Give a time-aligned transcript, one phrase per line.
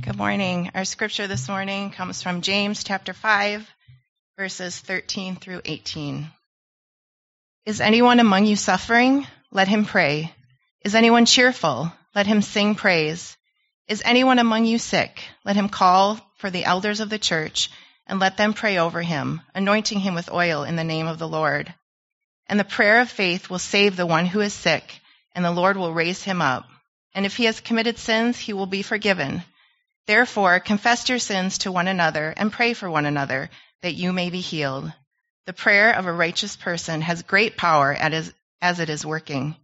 [0.00, 0.72] Good morning.
[0.74, 3.70] Our scripture this morning comes from James chapter 5,
[4.36, 6.26] verses 13 through 18.
[7.64, 9.24] Is anyone among you suffering?
[9.52, 10.34] Let him pray.
[10.84, 11.92] Is anyone cheerful?
[12.12, 13.36] Let him sing praise.
[13.86, 15.22] Is anyone among you sick?
[15.44, 17.70] Let him call for the elders of the church
[18.04, 21.28] and let them pray over him, anointing him with oil in the name of the
[21.28, 21.72] Lord.
[22.48, 25.00] And the prayer of faith will save the one who is sick,
[25.36, 26.68] and the Lord will raise him up.
[27.14, 29.44] And if he has committed sins, he will be forgiven.
[30.06, 33.48] Therefore, confess your sins to one another and pray for one another
[33.82, 34.92] that you may be healed.
[35.46, 39.56] The prayer of a righteous person has great power as it is working.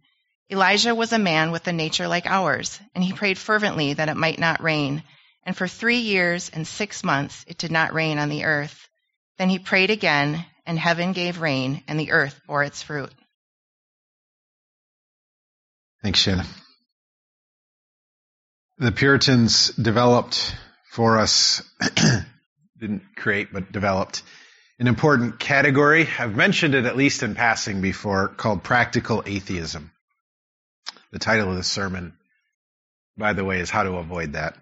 [0.51, 4.17] Elijah was a man with a nature like ours, and he prayed fervently that it
[4.17, 5.03] might not rain.
[5.43, 8.89] And for three years and six months it did not rain on the earth.
[9.37, 13.11] Then he prayed again, and heaven gave rain, and the earth bore its fruit.
[16.03, 16.45] Thanks, Shannon
[18.81, 20.55] the Puritans developed
[20.89, 21.61] for us,
[22.79, 24.23] didn't create, but developed
[24.79, 26.09] an important category.
[26.17, 29.91] I've mentioned it at least in passing before called practical atheism.
[31.11, 32.13] The title of the sermon,
[33.15, 34.57] by the way, is how to avoid that.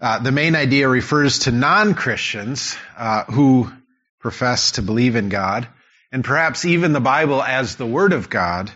[0.00, 3.70] Uh, the main idea refers to non-Christians uh, who
[4.18, 5.68] profess to believe in God
[6.10, 8.72] and perhaps even the Bible as the Word of God,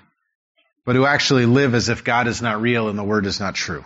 [0.84, 3.56] but who actually live as if God is not real and the Word is not
[3.56, 3.84] true.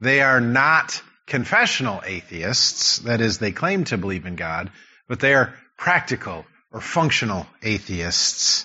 [0.00, 4.70] They are not confessional atheists, that is, they claim to believe in God,
[5.08, 8.64] but they are practical or functional atheists.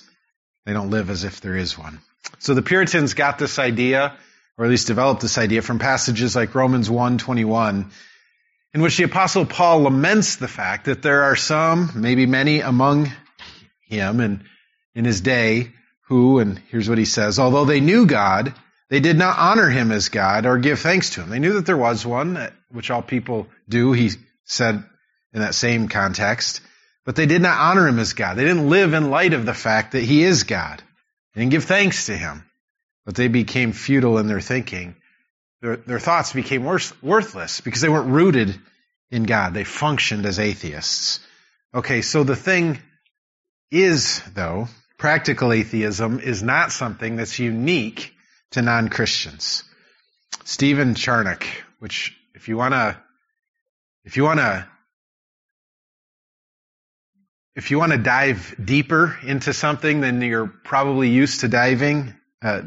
[0.65, 1.99] They don't live as if there is one.
[2.39, 4.15] So the Puritans got this idea,
[4.57, 7.91] or at least developed this idea from passages like Romans 1:21,
[8.73, 13.11] in which the apostle Paul laments the fact that there are some, maybe many among
[13.87, 14.43] him and
[14.95, 15.71] in his day
[16.07, 18.53] who, and here's what he says, although they knew God,
[18.89, 21.29] they did not honor him as God or give thanks to him.
[21.29, 24.11] They knew that there was one, which all people do, he
[24.45, 24.83] said
[25.33, 26.61] in that same context,
[27.05, 28.37] but they did not honor him as God.
[28.37, 30.81] They didn't live in light of the fact that he is God.
[31.33, 32.45] They didn't give thanks to him,
[33.05, 34.95] but they became futile in their thinking.
[35.61, 38.59] Their, their thoughts became worth, worthless because they weren't rooted
[39.11, 39.53] in God.
[39.53, 41.19] They functioned as atheists.
[41.73, 42.79] Okay, so the thing
[43.71, 44.67] is, though,
[44.97, 48.12] practical atheism is not something that's unique
[48.53, 49.63] to non-Christians.
[50.45, 51.45] Stephen Charnock,
[51.79, 52.97] which if you want to,
[54.03, 54.67] if you want to,
[57.55, 62.61] if you want to dive deeper into something than you're probably used to diving, uh,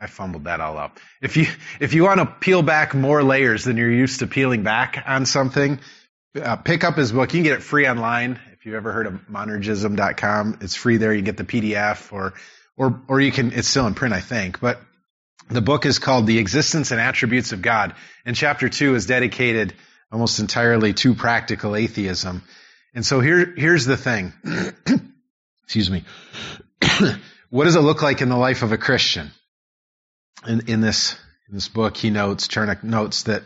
[0.00, 0.98] I fumbled that all up.
[1.20, 1.46] If you
[1.78, 5.26] if you want to peel back more layers than you're used to peeling back on
[5.26, 5.78] something,
[6.40, 7.32] uh, pick up his book.
[7.32, 8.40] You can get it free online.
[8.52, 11.14] If you've ever heard of monergism.com, it's free there.
[11.14, 12.34] You get the PDF or
[12.76, 14.80] or or you can it's still in print, I think, but
[15.48, 17.94] the book is called The Existence and Attributes of God,
[18.24, 19.74] and chapter two is dedicated
[20.10, 22.42] almost entirely to practical atheism.
[22.94, 24.32] And so here here's the thing.
[25.64, 26.04] Excuse me.
[27.50, 29.30] what does it look like in the life of a Christian?
[30.46, 31.16] In, in this
[31.48, 33.42] in this book, he notes, Charnock notes that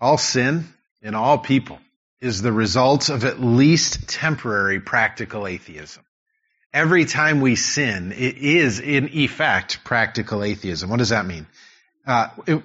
[0.00, 0.66] all sin
[1.00, 1.78] in all people
[2.20, 6.03] is the result of at least temporary practical atheism
[6.74, 10.90] every time we sin, it is in effect practical atheism.
[10.90, 11.46] What does that mean?
[12.06, 12.62] Uh, it,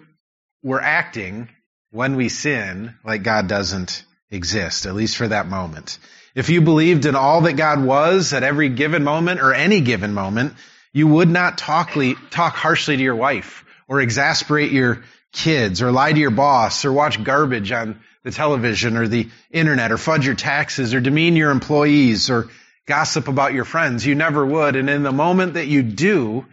[0.64, 1.48] we're acting
[1.92, 6.00] when we sin like God doesn't exist, at least for that moment.
[6.36, 10.14] If you believed in all that God was at every given moment or any given
[10.14, 10.54] moment,
[10.92, 11.96] you would not talk,
[12.32, 16.92] talk harshly to your wife or exasperate your kids or lie to your boss or
[16.92, 21.52] watch garbage on the television or the internet or fudge your taxes or demean your
[21.52, 22.50] employees or
[22.90, 24.04] gossip about your friends.
[24.04, 24.76] You never would.
[24.76, 26.48] And in the moment that you do,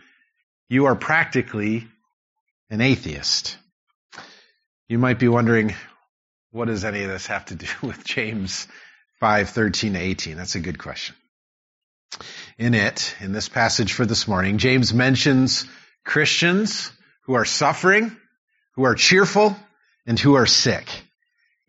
[0.68, 1.88] you are practically
[2.68, 3.56] an atheist.
[4.86, 5.74] You might be wondering,
[6.50, 8.68] what does any of this have to do with James
[9.18, 10.36] 5, 13 to 18?
[10.36, 11.16] That's a good question.
[12.58, 15.64] In it, in this passage for this morning, James mentions
[16.04, 16.92] Christians
[17.22, 18.14] who are suffering,
[18.74, 19.56] who are cheerful,
[20.06, 20.86] and who are sick.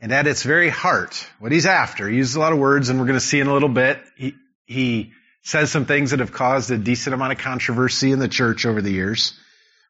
[0.02, 3.00] And at its very heart, what he's after, he uses a lot of words, and
[3.00, 4.36] we're going to see in a little bit, he,
[4.68, 8.66] he says some things that have caused a decent amount of controversy in the church
[8.66, 9.34] over the years.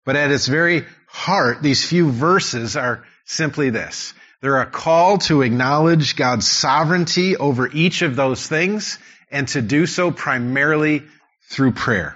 [0.06, 4.14] But at its very heart, these few verses are simply this.
[4.40, 9.00] They're a call to acknowledge God's sovereignty over each of those things
[9.32, 11.04] and to do so primarily
[11.50, 12.16] through prayer.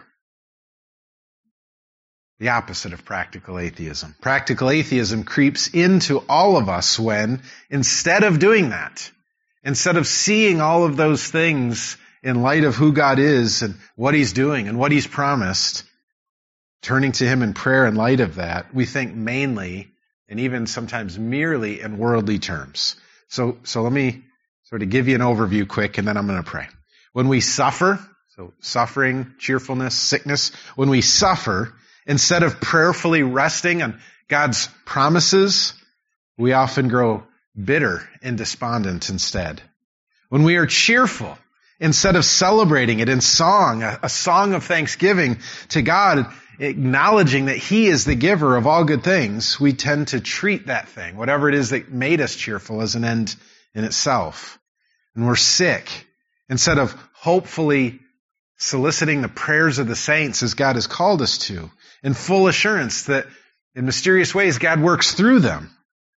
[2.39, 4.15] The opposite of practical atheism.
[4.21, 9.11] Practical atheism creeps into all of us when, instead of doing that,
[9.63, 14.13] instead of seeing all of those things in light of who God is and what
[14.13, 15.83] He's doing and what He's promised,
[16.81, 19.91] turning to Him in prayer in light of that, we think mainly
[20.27, 22.95] and even sometimes merely in worldly terms.
[23.27, 24.23] So, so let me
[24.63, 26.68] sort of give you an overview quick and then I'm going to pray.
[27.13, 31.74] When we suffer, so suffering, cheerfulness, sickness, when we suffer,
[32.06, 35.74] instead of prayerfully resting on God's promises,
[36.38, 37.24] we often grow
[37.62, 39.62] bitter and despondent instead.
[40.29, 41.38] When we are cheerful,
[41.81, 45.39] instead of celebrating it in song, a, song of thanksgiving
[45.69, 50.21] to God, acknowledging that He is the giver of all good things, we tend to
[50.21, 53.35] treat that thing, whatever it is that made us cheerful, as an end
[53.73, 54.59] in itself.
[55.15, 55.89] And we're sick.
[56.47, 57.99] Instead of hopefully
[58.57, 61.71] soliciting the prayers of the saints as God has called us to,
[62.03, 63.25] in full assurance that
[63.73, 65.71] in mysterious ways God works through them,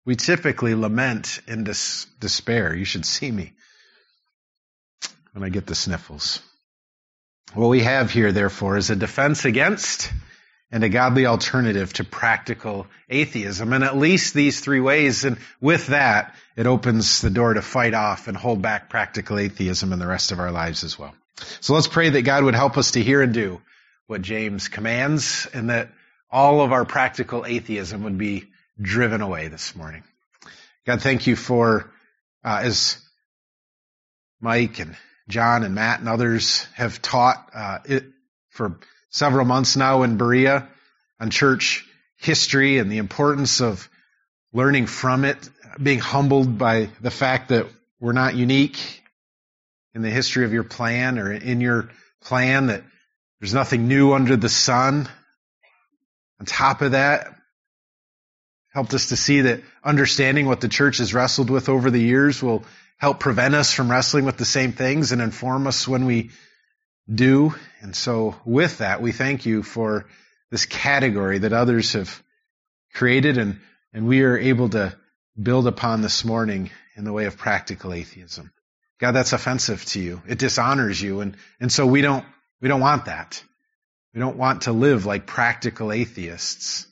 [0.06, 2.74] we typically lament in dis- despair.
[2.76, 3.54] You should see me
[5.34, 6.42] when I get the sniffles.
[7.54, 10.12] What we have here, therefore, is a defense against
[10.72, 13.74] and a godly alternative to practical atheism.
[13.74, 17.94] And at least these three ways, and with that, it opens the door to fight
[17.94, 21.14] off and hold back practical atheism in the rest of our lives as well.
[21.60, 23.62] So let's pray that God would help us to hear and do
[24.08, 25.90] what James commands and that
[26.30, 28.46] all of our practical atheism would be
[28.82, 30.04] driven away this morning.
[30.86, 31.92] God, thank you for,
[32.44, 32.98] uh, as
[34.40, 34.96] Mike and
[35.28, 38.06] John and Matt and others have taught uh, it
[38.50, 38.80] for
[39.10, 40.68] several months now in Berea
[41.20, 41.86] on church
[42.18, 43.90] history and the importance of
[44.54, 45.38] learning from it,
[45.82, 47.68] being humbled by the fact that
[48.00, 49.02] we're not unique
[49.94, 51.90] in the history of your plan or in your
[52.22, 52.84] plan, that
[53.40, 55.08] there's nothing new under the sun.
[56.40, 57.28] On top of that,
[58.74, 62.42] helped us to see that understanding what the church has wrestled with over the years
[62.42, 62.64] will
[63.02, 66.30] help prevent us from wrestling with the same things and inform us when we
[67.12, 67.56] do.
[67.82, 70.06] And so with that, we thank you for
[70.52, 72.22] this category that others have
[72.94, 73.60] created and,
[73.92, 74.96] and we are able to
[75.42, 78.52] build upon this morning in the way of practical atheism.
[79.00, 80.22] God, that's offensive to you.
[80.28, 81.22] It dishonors you.
[81.22, 82.24] And, and so we don't,
[82.62, 83.44] we don't want that.
[84.14, 86.86] We don't want to live like practical atheists.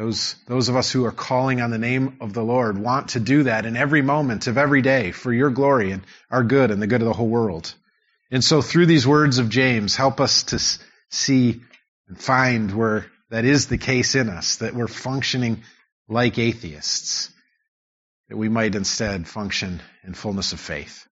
[0.00, 3.20] Those, those of us who are calling on the name of the Lord want to
[3.20, 6.80] do that in every moment of every day for your glory and our good and
[6.80, 7.74] the good of the whole world.
[8.30, 10.58] And so through these words of James, help us to
[11.10, 11.60] see
[12.08, 15.64] and find where that is the case in us, that we're functioning
[16.08, 17.28] like atheists,
[18.30, 21.06] that we might instead function in fullness of faith.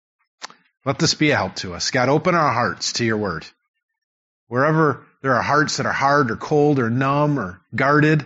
[0.85, 1.91] Let this be a help to us.
[1.91, 3.45] God, open our hearts to your word.
[4.47, 8.25] Wherever there are hearts that are hard or cold or numb or guarded,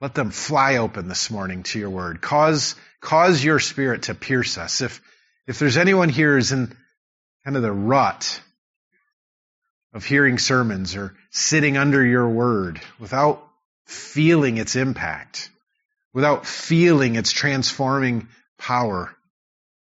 [0.00, 2.20] let them fly open this morning to your word.
[2.22, 4.80] Cause, cause your spirit to pierce us.
[4.80, 5.02] If,
[5.46, 6.74] if there's anyone here who's in
[7.44, 8.40] kind of the rut
[9.92, 13.46] of hearing sermons or sitting under your word without
[13.84, 15.50] feeling its impact,
[16.14, 19.14] without feeling its transforming power,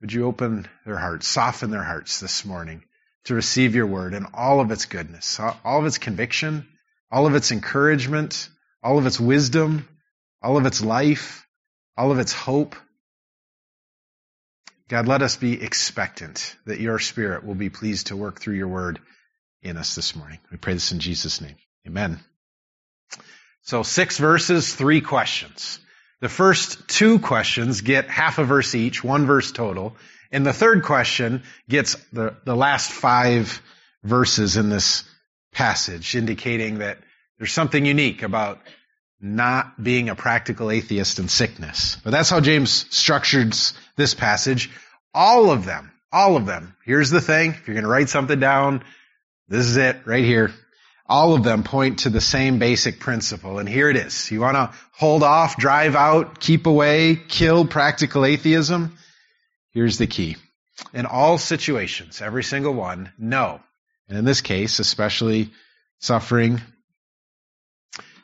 [0.00, 2.82] would you open their hearts, soften their hearts this morning
[3.24, 6.66] to receive your word and all of its goodness, all of its conviction,
[7.10, 8.48] all of its encouragement,
[8.82, 9.86] all of its wisdom,
[10.42, 11.46] all of its life,
[11.96, 12.76] all of its hope.
[14.88, 18.68] God, let us be expectant that your Spirit will be pleased to work through your
[18.68, 18.98] word
[19.62, 20.38] in us this morning.
[20.50, 21.56] We pray this in Jesus' name.
[21.86, 22.20] Amen.
[23.62, 25.78] So six verses, three questions.
[26.20, 29.96] The first two questions get half a verse each, one verse total.
[30.30, 33.62] And the third question gets the, the last five
[34.02, 35.04] verses in this
[35.52, 36.98] passage, indicating that
[37.38, 38.60] there's something unique about
[39.22, 41.96] not being a practical atheist in sickness.
[42.02, 44.70] But that's how James structures this passage.
[45.14, 46.74] All of them, all of them.
[46.84, 47.50] Here's the thing.
[47.52, 48.82] If you're going to write something down,
[49.48, 50.52] this is it right here.
[51.06, 53.58] All of them point to the same basic principle.
[53.58, 54.30] And here it is.
[54.30, 58.98] You want to hold off, drive out, keep away, kill practical atheism?
[59.70, 60.36] Here's the key.
[60.92, 63.60] In all situations, every single one, no.
[64.08, 65.50] And in this case, especially
[66.00, 66.60] suffering,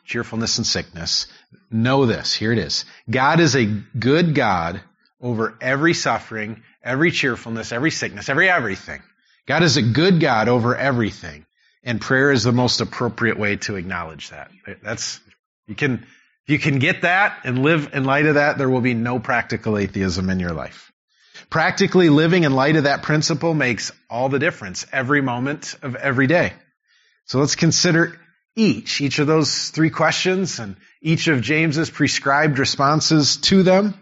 [0.09, 1.27] cheerfulness, and sickness,
[1.69, 2.33] know this.
[2.33, 2.83] Here it is.
[3.09, 4.81] God is a good God
[5.21, 9.01] over every suffering, every cheerfulness, every sickness, every everything.
[9.47, 11.45] God is a good God over everything.
[11.83, 14.51] And prayer is the most appropriate way to acknowledge that.
[14.81, 15.19] That's,
[15.67, 16.05] you can,
[16.47, 19.77] you can get that and live in light of that, there will be no practical
[19.77, 20.91] atheism in your life.
[21.51, 26.27] Practically living in light of that principle makes all the difference every moment of every
[26.27, 26.53] day.
[27.25, 28.19] So let's consider
[28.59, 33.93] each, each of those three questions and each of James's prescribed responses to them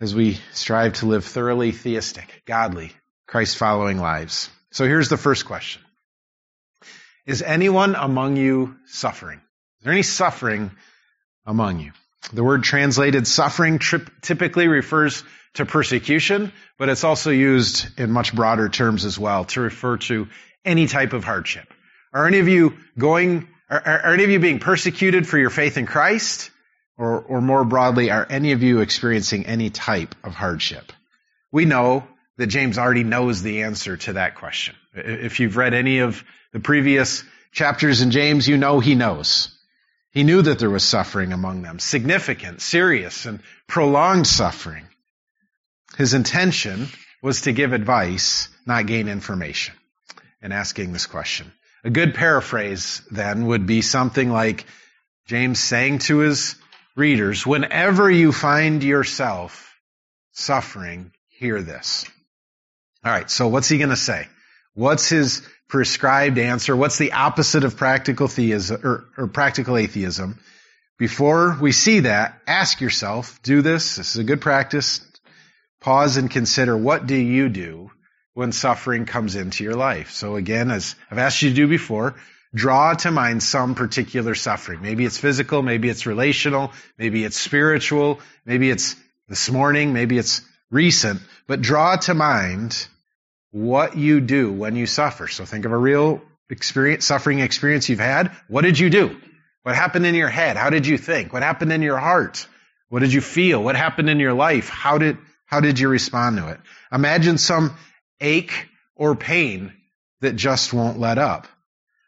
[0.00, 2.92] as we strive to live thoroughly theistic, godly,
[3.26, 4.50] Christ following lives.
[4.70, 5.82] So here's the first question.
[7.26, 9.40] Is anyone among you suffering?
[9.78, 10.70] Is there any suffering
[11.44, 11.92] among you?
[12.32, 13.80] The word translated suffering
[14.22, 15.24] typically refers
[15.54, 20.28] to persecution, but it's also used in much broader terms as well to refer to
[20.64, 21.72] any type of hardship.
[22.12, 25.76] Are any of you going, are, are any of you being persecuted for your faith
[25.76, 26.50] in Christ?
[26.98, 30.94] Or, or more broadly, are any of you experiencing any type of hardship?
[31.52, 32.06] We know
[32.38, 34.74] that James already knows the answer to that question.
[34.94, 37.22] If you've read any of the previous
[37.52, 39.50] chapters in James, you know he knows.
[40.10, 44.86] He knew that there was suffering among them, significant, serious, and prolonged suffering.
[45.98, 46.88] His intention
[47.22, 49.74] was to give advice, not gain information,
[50.40, 51.52] in asking this question.
[51.86, 54.66] A good paraphrase then would be something like
[55.26, 56.56] James saying to his
[56.96, 59.72] readers, whenever you find yourself
[60.32, 62.04] suffering, hear this.
[63.04, 64.26] All right, so what's he going to say?
[64.74, 66.74] What's his prescribed answer?
[66.74, 70.40] What's the opposite of practical theism or, or practical atheism?
[70.98, 73.94] Before we see that, ask yourself, do this.
[73.94, 75.06] This is a good practice.
[75.80, 77.92] Pause and consider what do you do
[78.36, 80.10] when suffering comes into your life?
[80.10, 82.16] So again, as I've asked you to do before,
[82.54, 84.82] draw to mind some particular suffering.
[84.82, 88.94] Maybe it's physical, maybe it's relational, maybe it's spiritual, maybe it's
[89.26, 92.86] this morning, maybe it's recent, but draw to mind
[93.52, 95.28] what you do when you suffer.
[95.28, 98.32] So think of a real experience, suffering experience you've had.
[98.48, 99.18] What did you do?
[99.62, 100.58] What happened in your head?
[100.58, 101.32] How did you think?
[101.32, 102.46] What happened in your heart?
[102.90, 103.64] What did you feel?
[103.64, 104.68] What happened in your life?
[104.68, 105.16] How did,
[105.46, 106.60] how did you respond to it?
[106.92, 107.74] Imagine some
[108.20, 109.72] ache or pain
[110.20, 111.46] that just won't let up.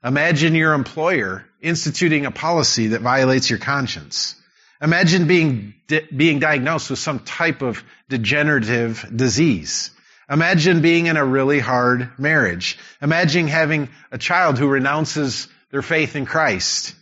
[0.05, 4.37] Imagine your employer instituting a policy that violates your conscience.
[4.81, 9.91] Imagine being, di- being diagnosed with some type of degenerative disease.
[10.31, 12.79] Imagine being in a really hard marriage.
[13.03, 16.95] Imagine having a child who renounces their faith in Christ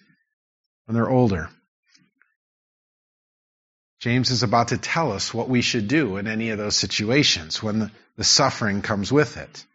[0.86, 1.50] when they're older.
[4.06, 7.60] James is about to tell us what we should do in any of those situations
[7.60, 9.66] when the, suffering comes with it.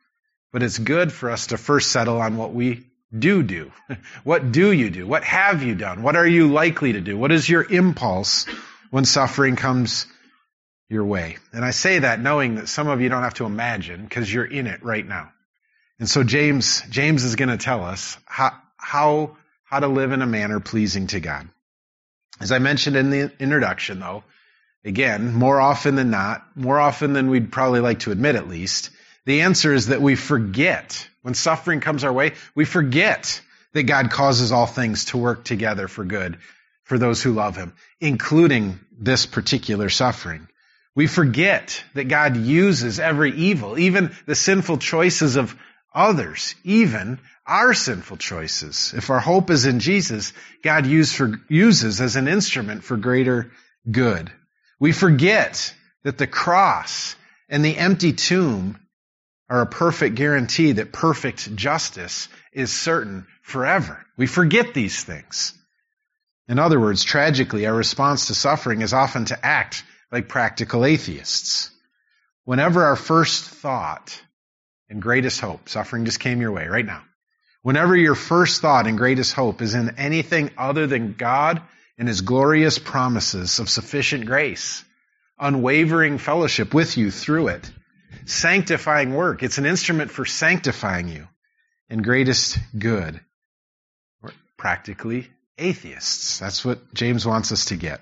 [0.53, 3.73] But it's good for us to first settle on what we do do.
[4.23, 5.05] What do you do?
[5.05, 6.01] What have you done?
[6.01, 7.17] What are you likely to do?
[7.17, 8.45] What is your impulse
[8.89, 10.05] when suffering comes
[10.87, 11.37] your way?
[11.51, 14.45] And I say that knowing that some of you don't have to imagine because you're
[14.45, 15.29] in it right now.
[15.99, 19.35] And so James, James is going to tell us how, how,
[19.65, 21.49] how to live in a manner pleasing to God.
[22.41, 24.23] As I mentioned in the introduction though,
[24.83, 28.89] again, more often than not, more often than we'd probably like to admit at least,
[29.25, 31.07] the answer is that we forget.
[31.21, 33.41] When suffering comes our way, we forget
[33.73, 36.39] that God causes all things to work together for good
[36.83, 40.47] for those who love Him, including this particular suffering.
[40.95, 45.55] We forget that God uses every evil, even the sinful choices of
[45.93, 48.93] others, even our sinful choices.
[48.95, 50.33] If our hope is in Jesus,
[50.63, 53.51] God use for, uses as an instrument for greater
[53.89, 54.31] good.
[54.79, 57.15] We forget that the cross
[57.49, 58.79] and the empty tomb
[59.49, 64.05] are a perfect guarantee that perfect justice is certain forever.
[64.17, 65.53] We forget these things.
[66.47, 71.69] In other words, tragically, our response to suffering is often to act like practical atheists.
[72.45, 74.21] Whenever our first thought
[74.91, 77.01] and greatest hope, suffering just came your way right now.
[77.63, 81.61] Whenever your first thought and greatest hope is in anything other than God
[81.97, 84.83] and His glorious promises of sufficient grace,
[85.39, 87.71] unwavering fellowship with you through it,
[88.25, 89.43] sanctifying work.
[89.43, 91.27] It's an instrument for sanctifying you,
[91.89, 93.19] and greatest good.
[94.21, 96.39] We're practically atheists.
[96.39, 98.01] That's what James wants us to get.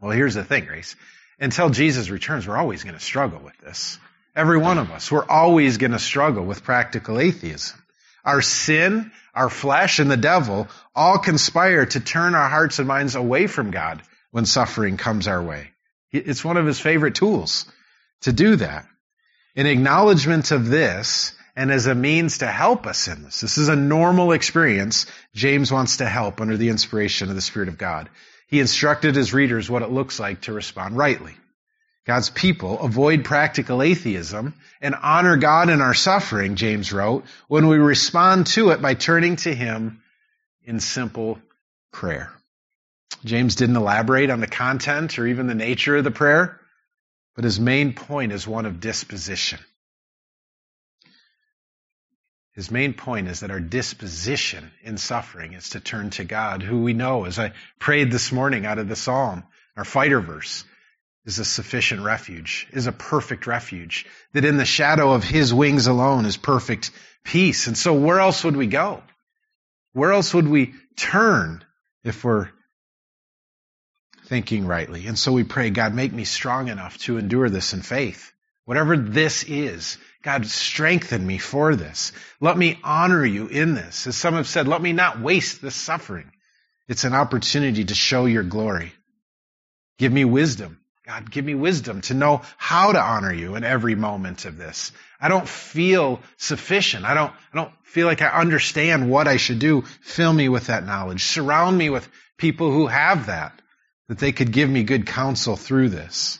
[0.00, 0.96] Well, here's the thing, Grace.
[1.38, 3.98] Until Jesus returns, we're always going to struggle with this.
[4.36, 5.12] Every one of us.
[5.12, 7.80] We're always going to struggle with practical atheism.
[8.24, 13.14] Our sin, our flesh, and the devil all conspire to turn our hearts and minds
[13.14, 15.70] away from God when suffering comes our way.
[16.10, 17.66] It's one of his favorite tools
[18.22, 18.86] to do that.
[19.54, 23.68] In acknowledgement of this, and as a means to help us in this, this is
[23.68, 25.06] a normal experience.
[25.34, 28.08] James wants to help under the inspiration of the Spirit of God.
[28.48, 31.36] He instructed his readers what it looks like to respond rightly.
[32.06, 37.78] God's people avoid practical atheism and honor God in our suffering, James wrote, when we
[37.78, 40.02] respond to it by turning to Him
[40.62, 41.38] in simple
[41.92, 42.30] prayer.
[43.24, 46.60] James didn't elaborate on the content or even the nature of the prayer.
[47.34, 49.58] But his main point is one of disposition.
[52.52, 56.82] His main point is that our disposition in suffering is to turn to God, who
[56.82, 59.42] we know, as I prayed this morning out of the psalm,
[59.76, 60.64] our fighter verse,
[61.26, 65.86] is a sufficient refuge, is a perfect refuge, that in the shadow of his wings
[65.86, 66.90] alone is perfect
[67.24, 67.66] peace.
[67.66, 69.02] And so where else would we go?
[69.92, 71.64] Where else would we turn
[72.02, 72.50] if we're
[74.24, 75.06] thinking rightly.
[75.06, 78.32] And so we pray, God, make me strong enough to endure this in faith.
[78.64, 82.12] Whatever this is, God, strengthen me for this.
[82.40, 84.06] Let me honor you in this.
[84.06, 86.30] As some have said, let me not waste this suffering.
[86.88, 88.92] It's an opportunity to show your glory.
[89.98, 90.80] Give me wisdom.
[91.06, 94.90] God, give me wisdom to know how to honor you in every moment of this.
[95.20, 97.04] I don't feel sufficient.
[97.04, 99.82] I don't, I don't feel like I understand what I should do.
[100.00, 101.22] Fill me with that knowledge.
[101.22, 102.08] Surround me with
[102.38, 103.60] people who have that,
[104.08, 106.38] that they could give me good counsel through this.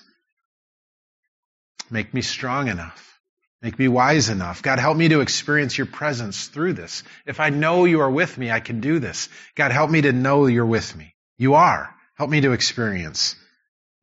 [1.90, 3.20] Make me strong enough.
[3.60, 4.62] Make me wise enough.
[4.62, 7.02] God, help me to experience your presence through this.
[7.26, 9.28] If I know you are with me, I can do this.
[9.56, 11.14] God, help me to know you're with me.
[11.36, 11.94] You are.
[12.16, 13.36] Help me to experience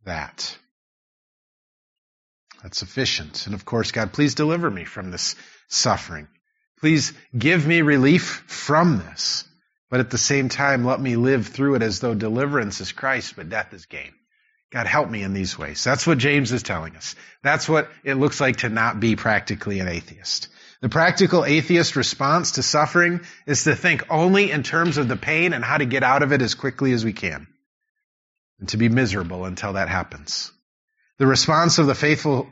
[0.05, 0.57] that.
[2.61, 3.45] That's sufficient.
[3.45, 5.35] And of course, God, please deliver me from this
[5.67, 6.27] suffering.
[6.79, 9.45] Please give me relief from this.
[9.89, 13.35] But at the same time, let me live through it as though deliverance is Christ,
[13.35, 14.11] but death is gain.
[14.71, 15.83] God, help me in these ways.
[15.83, 17.15] That's what James is telling us.
[17.43, 20.47] That's what it looks like to not be practically an atheist.
[20.81, 25.51] The practical atheist response to suffering is to think only in terms of the pain
[25.53, 27.47] and how to get out of it as quickly as we can.
[28.61, 30.51] And to be miserable until that happens.
[31.17, 32.47] The response of the faithful,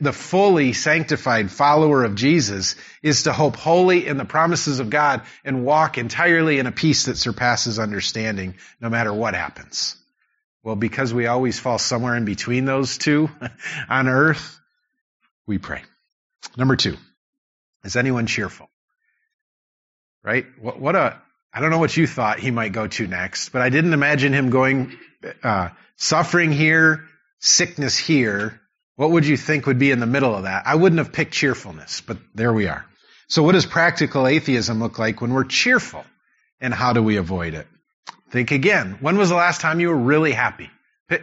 [0.00, 5.22] the fully sanctified follower of Jesus is to hope wholly in the promises of God
[5.44, 9.96] and walk entirely in a peace that surpasses understanding no matter what happens.
[10.62, 13.28] Well, because we always fall somewhere in between those two
[13.88, 14.60] on earth,
[15.46, 15.82] we pray.
[16.56, 16.96] Number two,
[17.82, 18.70] is anyone cheerful?
[20.22, 20.46] Right?
[20.60, 21.20] What, what a,
[21.54, 24.32] I don't know what you thought he might go to next, but I didn't imagine
[24.32, 24.98] him going,
[25.44, 27.04] uh, suffering here,
[27.38, 28.60] sickness here.
[28.96, 30.64] What would you think would be in the middle of that?
[30.66, 32.84] I wouldn't have picked cheerfulness, but there we are.
[33.28, 36.04] So what does practical atheism look like when we're cheerful?
[36.60, 37.68] And how do we avoid it?
[38.30, 38.98] Think again.
[39.00, 40.70] When was the last time you were really happy?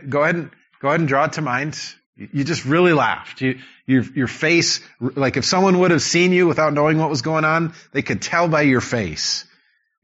[0.07, 0.49] Go ahead and
[0.81, 1.77] go ahead and draw it to mind.
[2.15, 3.41] You just really laughed.
[3.41, 7.21] You, your, your face, like if someone would have seen you without knowing what was
[7.21, 9.45] going on, they could tell by your face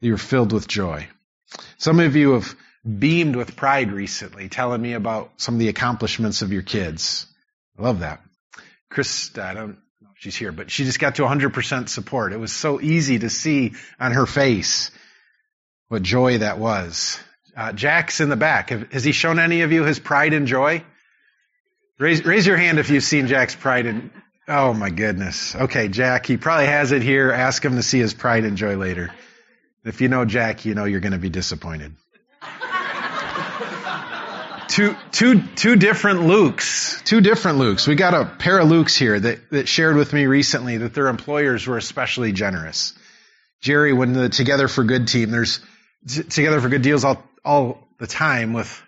[0.00, 1.08] you're filled with joy.
[1.78, 2.54] Some of you have
[2.98, 7.26] beamed with pride recently, telling me about some of the accomplishments of your kids.
[7.78, 8.20] I love that.
[8.90, 12.32] Chris, I don't know if she's here, but she just got to 100% support.
[12.32, 14.90] It was so easy to see on her face
[15.88, 17.18] what joy that was.
[17.56, 18.70] Uh, Jack's in the back.
[18.70, 20.84] Has he shown any of you his pride and joy?
[21.98, 24.10] Raise, raise your hand if you've seen Jack's pride and,
[24.46, 25.56] oh my goodness.
[25.56, 27.32] Okay, Jack, he probably has it here.
[27.32, 29.10] Ask him to see his pride and joy later.
[29.84, 31.94] If you know Jack, you know you're going to be disappointed.
[34.68, 37.02] two, two, two different Lukes.
[37.04, 37.86] Two different Lukes.
[37.86, 41.08] We got a pair of Lukes here that, that shared with me recently that their
[41.08, 42.94] employers were especially generous.
[43.60, 45.60] Jerry, when the Together for Good team, there's
[46.06, 48.82] together for good deals all, all the time with,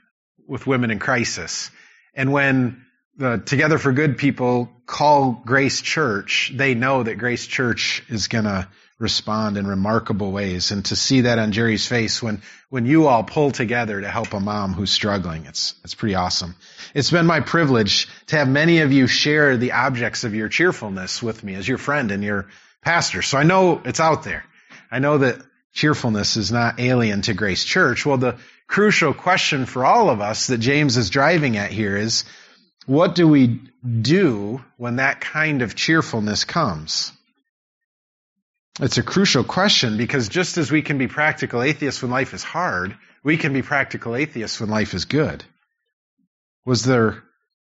[0.47, 1.71] with women in crisis.
[2.15, 2.85] And when
[3.17, 8.69] the Together for Good people call Grace Church, they know that Grace Church is gonna
[9.01, 10.71] respond in remarkable ways.
[10.71, 14.35] And to see that on Jerry's face when, when you all pull together to help
[14.35, 16.55] a mom who's struggling, it's, it's pretty awesome.
[16.95, 21.23] It's been my privilege to have many of you share the objects of your cheerfulness
[21.23, 22.49] with me as your friend and your
[22.83, 23.23] pastor.
[23.23, 24.45] So I know it's out there.
[24.93, 25.41] I know that
[25.73, 28.05] cheerfulness is not alien to Grace Church.
[28.05, 28.37] Well, the
[28.67, 32.25] crucial question for all of us that James is driving at here is,
[32.85, 33.61] what do we
[34.03, 37.13] do when that kind of cheerfulness comes?
[38.83, 42.43] It's a crucial question because just as we can be practical atheists when life is
[42.43, 45.45] hard, we can be practical atheists when life is good.
[46.65, 47.23] Was there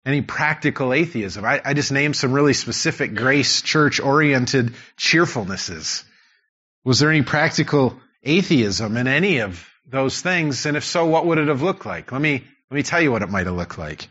[0.06, 1.46] any practical atheism?
[1.46, 6.04] I, I just named some really specific grace church oriented cheerfulnesses.
[6.86, 10.68] Was there any practical atheism in any of those things?
[10.68, 12.12] And if so, what would it have looked like?
[12.12, 14.08] Let me, let me tell you what it might have looked like.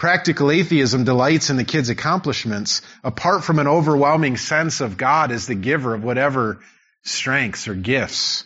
[0.00, 5.46] Practical atheism delights in the kids' accomplishments apart from an overwhelming sense of God as
[5.46, 6.60] the giver of whatever
[7.02, 8.44] strengths or gifts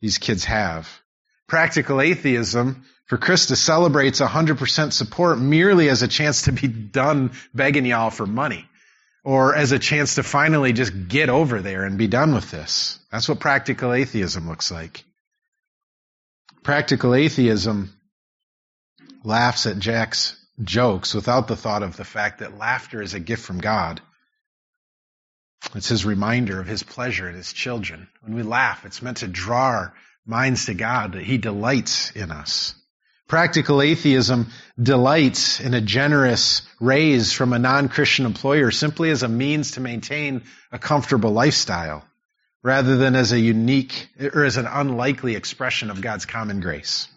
[0.00, 0.90] these kids have.
[1.46, 7.86] Practical atheism for Krista celebrates 100% support merely as a chance to be done begging
[7.86, 8.68] y'all for money
[9.22, 12.98] or as a chance to finally just get over there and be done with this.
[13.12, 15.04] That's what practical atheism looks like.
[16.64, 17.96] Practical atheism
[19.22, 23.44] laughs at Jack's jokes without the thought of the fact that laughter is a gift
[23.44, 24.00] from God.
[25.74, 28.08] It's his reminder of his pleasure in his children.
[28.22, 32.30] When we laugh, it's meant to draw our minds to God that he delights in
[32.30, 32.74] us.
[33.28, 39.72] Practical atheism delights in a generous raise from a non-Christian employer simply as a means
[39.72, 42.04] to maintain a comfortable lifestyle
[42.62, 47.08] rather than as a unique or as an unlikely expression of God's common grace.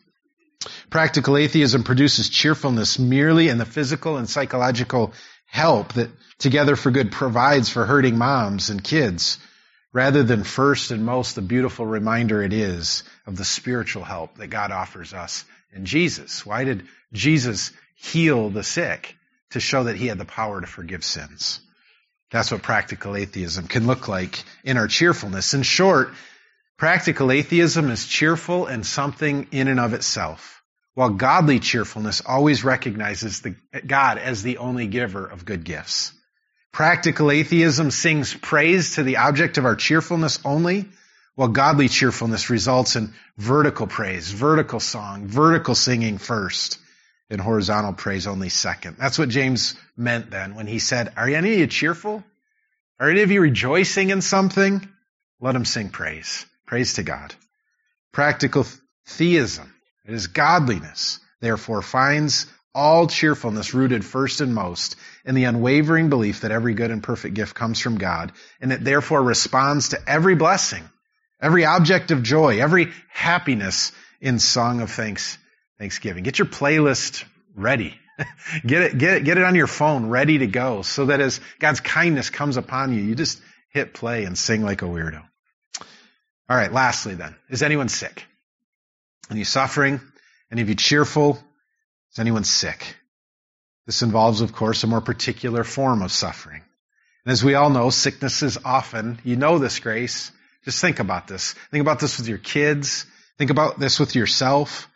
[0.89, 5.13] Practical atheism produces cheerfulness merely in the physical and psychological
[5.45, 9.39] help that Together for Good provides for hurting moms and kids,
[9.91, 14.47] rather than first and most the beautiful reminder it is of the spiritual help that
[14.47, 15.43] God offers us
[15.73, 16.45] in Jesus.
[16.45, 19.17] Why did Jesus heal the sick?
[19.51, 21.59] To show that he had the power to forgive sins.
[22.31, 25.53] That's what practical atheism can look like in our cheerfulness.
[25.53, 26.13] In short,
[26.79, 30.63] practical atheism is cheerful and something in and of itself,
[30.93, 33.53] while godly cheerfulness always recognizes the,
[33.85, 36.13] God as the only giver of good gifts.
[36.71, 40.87] Practical atheism sings praise to the object of our cheerfulness only,
[41.35, 46.79] while godly cheerfulness results in vertical praise, vertical song, vertical singing first,
[47.29, 48.95] and horizontal praise only second.
[48.97, 52.23] That's what James meant then when he said, Are any of you cheerful?
[53.01, 54.87] Are any of you rejoicing in something?
[55.41, 56.45] Let them sing praise.
[56.69, 57.33] Praise to God.
[58.13, 58.63] Practical
[59.07, 59.73] theism.
[60.05, 66.41] It is godliness, therefore finds all cheerfulness rooted first and most in the unwavering belief
[66.41, 70.35] that every good and perfect gift comes from God, and it therefore responds to every
[70.35, 70.87] blessing,
[71.41, 75.39] every object of joy, every happiness in song of thanks,
[75.79, 76.23] thanksgiving.
[76.23, 77.23] Get your playlist
[77.55, 77.99] ready.
[78.63, 81.41] get it, get it, get it on your phone ready to go so that as
[81.57, 85.23] God's kindness comes upon you, you just hit play and sing like a weirdo.
[86.49, 88.25] All right, lastly then, is anyone sick?
[89.29, 90.01] Any suffering?
[90.51, 91.39] Any of you cheerful?
[92.11, 92.95] Is anyone sick?
[93.85, 96.63] This involves, of course, a more particular form of suffering.
[97.25, 100.31] And as we all know, sickness is often, you know this, Grace.
[100.65, 101.53] Just think about this.
[101.71, 103.05] Think about this with your kids.
[103.37, 104.89] Think about this with yourself.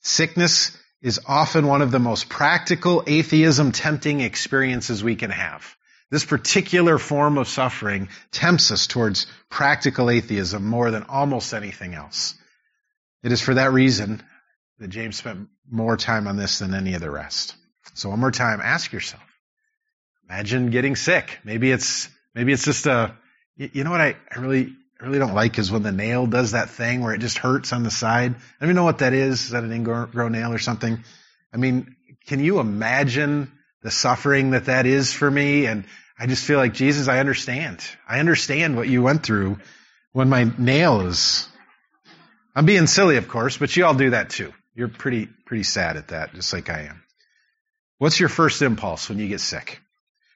[0.00, 5.76] Sickness is often one of the most practical, atheism tempting experiences we can have.
[6.10, 12.34] This particular form of suffering tempts us towards practical atheism more than almost anything else.
[13.22, 14.22] It is for that reason
[14.78, 17.54] that James spent more time on this than any of the rest.
[17.94, 19.22] So one more time, ask yourself.
[20.28, 21.38] Imagine getting sick.
[21.44, 23.14] Maybe it's, maybe it's just a,
[23.56, 26.52] you know what I, I really, I really don't like is when the nail does
[26.52, 28.32] that thing where it just hurts on the side.
[28.32, 29.44] Don't even know what that is.
[29.44, 31.02] Is that an ingrown nail or something?
[31.52, 35.66] I mean, can you imagine the suffering that that is for me?
[35.66, 35.84] And
[36.18, 37.82] I just feel like, Jesus, I understand.
[38.08, 39.58] I understand what you went through
[40.12, 41.48] when my nail is,
[42.54, 44.52] I'm being silly, of course, but you all do that too.
[44.74, 47.02] You're pretty, pretty sad at that, just like I am.
[47.98, 49.80] What's your first impulse when you get sick?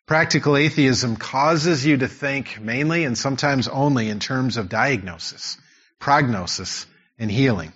[0.07, 5.57] Practical atheism causes you to think mainly and sometimes only in terms of diagnosis,
[6.01, 6.87] prognosis,
[7.19, 7.73] and healing.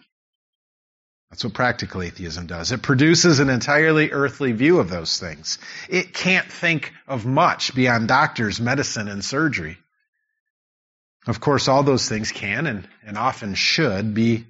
[1.36, 2.72] That's what practical atheism does.
[2.72, 5.58] It produces an entirely earthly view of those things.
[5.86, 9.76] It can't think of much beyond doctors, medicine, and surgery.
[11.26, 14.46] Of course, all those things can and, and often should be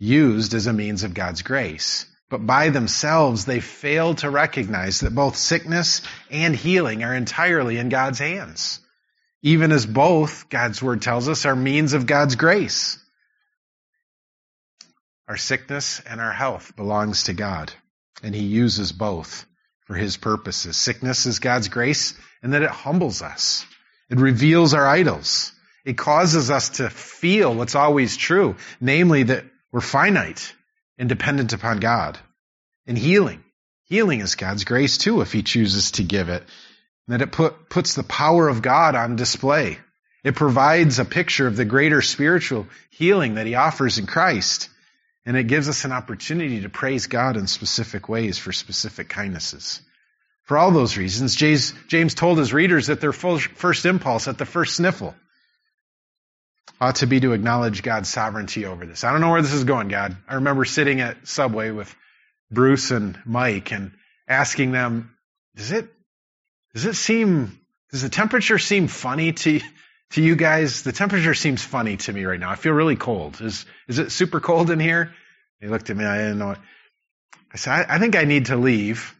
[0.00, 2.04] used as a means of God's grace.
[2.28, 6.02] But by themselves, they fail to recognize that both sickness
[6.32, 8.80] and healing are entirely in God's hands.
[9.42, 12.98] Even as both, God's word tells us, are means of God's grace.
[15.28, 17.70] Our sickness and our health belongs to God,
[18.22, 19.44] and He uses both
[19.84, 20.76] for His purposes.
[20.78, 23.66] Sickness is God's grace, and that it humbles us.
[24.08, 25.52] It reveals our idols.
[25.84, 30.54] It causes us to feel what's always true, namely that we're finite
[30.96, 32.18] and dependent upon God.
[32.86, 33.44] And healing.
[33.84, 36.42] Healing is God's grace too if He chooses to give it.
[37.06, 39.78] And that it put, puts the power of God on display.
[40.24, 44.70] It provides a picture of the greater spiritual healing that He offers in Christ.
[45.28, 49.82] And it gives us an opportunity to praise God in specific ways for specific kindnesses.
[50.44, 54.76] For all those reasons, James told his readers that their first impulse at the first
[54.76, 55.14] sniffle
[56.80, 59.04] ought to be to acknowledge God's sovereignty over this.
[59.04, 60.16] I don't know where this is going, God.
[60.26, 61.94] I remember sitting at Subway with
[62.50, 63.92] Bruce and Mike and
[64.26, 65.14] asking them,
[65.56, 65.92] does it,
[66.72, 67.60] does it seem,
[67.90, 69.60] does the temperature seem funny to,
[70.12, 70.82] to you guys?
[70.82, 72.50] The temperature seems funny to me right now.
[72.50, 73.40] I feel really cold.
[73.40, 75.12] Is, is it super cold in here?
[75.60, 76.04] They looked at me.
[76.04, 76.56] I didn't know.
[77.52, 79.14] I said, I, I think I need to leave.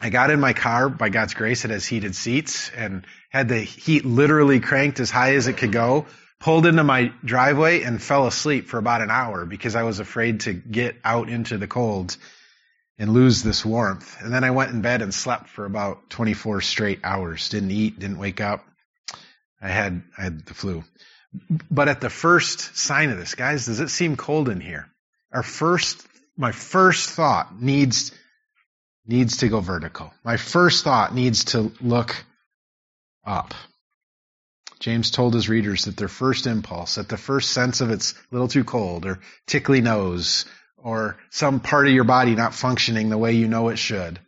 [0.00, 1.64] I got in my car by God's grace.
[1.64, 5.72] It has heated seats and had the heat literally cranked as high as it could
[5.72, 6.06] go
[6.44, 10.40] pulled into my driveway and fell asleep for about an hour because I was afraid
[10.40, 12.18] to get out into the cold
[12.98, 14.20] and lose this warmth.
[14.20, 17.48] And then I went in bed and slept for about 24 straight hours.
[17.48, 18.62] Didn't eat, didn't wake up.
[19.64, 20.84] I had, I had the flu.
[21.70, 24.86] But at the first sign of this, guys, does it seem cold in here?
[25.32, 28.12] Our first, my first thought needs,
[29.06, 30.12] needs to go vertical.
[30.22, 32.14] My first thought needs to look
[33.26, 33.54] up.
[34.80, 38.16] James told his readers that their first impulse, at the first sense of it's a
[38.32, 40.44] little too cold or tickly nose
[40.76, 44.20] or some part of your body not functioning the way you know it should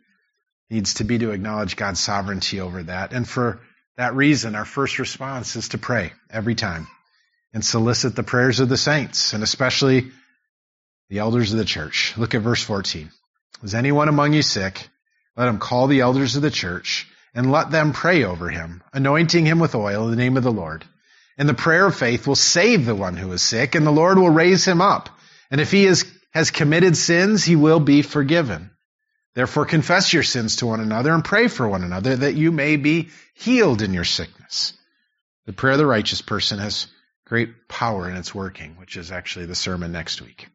[0.71, 3.13] needs to be to acknowledge God's sovereignty over that.
[3.13, 3.61] And for
[3.97, 6.87] that reason, our first response is to pray every time
[7.53, 10.11] and solicit the prayers of the saints and especially
[11.09, 12.13] the elders of the church.
[12.17, 13.09] Look at verse 14.
[13.63, 14.87] Is anyone among you sick?
[15.35, 19.45] Let him call the elders of the church and let them pray over him, anointing
[19.45, 20.85] him with oil in the name of the Lord.
[21.37, 24.17] And the prayer of faith will save the one who is sick, and the Lord
[24.17, 25.09] will raise him up.
[25.51, 28.71] And if he is, has committed sins, he will be forgiven.
[29.37, 32.75] Therefore confess your sins to one another and pray for one another that you may
[32.75, 34.73] be healed in your sickness.
[35.45, 36.87] The prayer of the righteous person has
[37.23, 40.47] great power in its working, which is actually the sermon next week.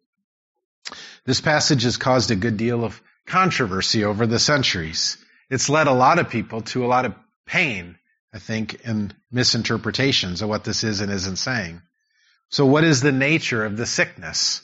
[1.25, 5.17] This passage has caused a good deal of controversy over the centuries.
[5.49, 7.15] It's led a lot of people to a lot of
[7.47, 7.97] pain,
[8.35, 11.83] I think, and misinterpretations of what this is and isn't saying.
[12.49, 14.61] So what is the nature of the sickness?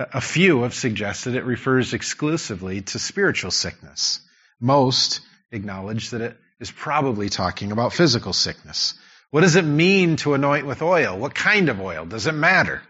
[0.00, 4.20] A few have suggested it refers exclusively to spiritual sickness.
[4.58, 5.20] Most
[5.52, 8.94] acknowledge that it is probably talking about physical sickness.
[9.30, 11.18] What does it mean to anoint with oil?
[11.18, 12.06] What kind of oil?
[12.06, 12.82] Does it matter?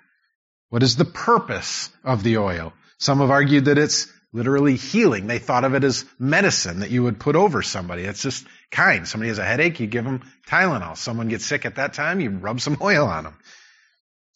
[0.68, 2.73] What is the purpose of the oil?
[2.99, 5.27] Some have argued that it's literally healing.
[5.27, 8.05] They thought of it as medicine that you would put over somebody.
[8.05, 9.09] It's just kind.
[9.09, 10.96] Somebody has a headache, you give them Tylenol.
[10.96, 13.37] Someone gets sick at that time, you rub some oil on them.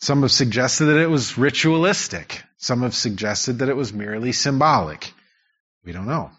[0.00, 2.42] Some have suggested that it was ritualistic.
[2.58, 5.12] Some have suggested that it was merely symbolic.
[5.84, 6.30] We don't know.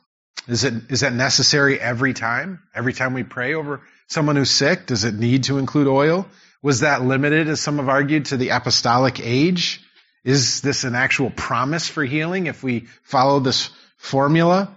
[0.47, 2.61] Is it, is that necessary every time?
[2.73, 4.85] Every time we pray over someone who's sick?
[4.85, 6.27] Does it need to include oil?
[6.61, 9.81] Was that limited, as some have argued, to the apostolic age?
[10.23, 14.75] Is this an actual promise for healing if we follow this formula?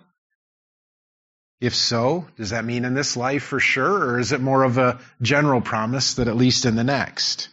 [1.60, 4.78] If so, does that mean in this life for sure, or is it more of
[4.78, 7.48] a general promise that at least in the next?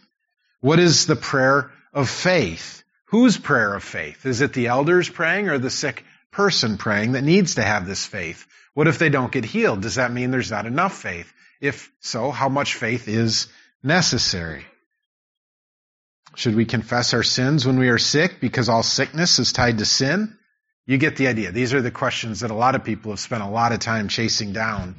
[0.66, 2.82] What is the prayer of faith?
[3.04, 4.26] Whose prayer of faith?
[4.26, 8.04] Is it the elders praying or the sick person praying that needs to have this
[8.04, 8.44] faith?
[8.74, 9.82] What if they don't get healed?
[9.82, 11.32] Does that mean there's not enough faith?
[11.60, 13.46] If so, how much faith is
[13.84, 14.66] necessary?
[16.34, 19.84] Should we confess our sins when we are sick because all sickness is tied to
[19.84, 20.36] sin?
[20.84, 21.52] You get the idea.
[21.52, 24.08] These are the questions that a lot of people have spent a lot of time
[24.08, 24.96] chasing down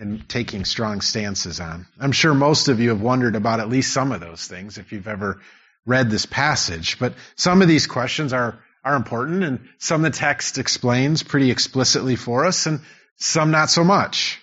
[0.00, 1.86] and taking strong stances on.
[2.00, 4.92] I'm sure most of you have wondered about at least some of those things if
[4.92, 5.40] you've ever
[5.86, 10.56] read this passage, but some of these questions are, are important and some the text
[10.58, 12.80] explains pretty explicitly for us and
[13.16, 14.40] some not so much.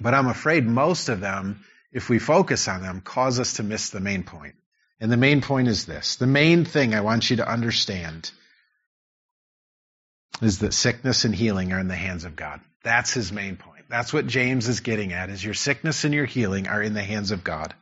[0.00, 3.90] But I'm afraid most of them, if we focus on them, cause us to miss
[3.90, 4.56] the main point.
[5.00, 6.16] And the main point is this.
[6.16, 8.30] The main thing I want you to understand
[10.42, 12.60] is that sickness and healing are in the hands of God.
[12.82, 13.73] That's his main point.
[13.94, 17.02] That's what James is getting at is your sickness and your healing are in the
[17.04, 17.72] hands of God.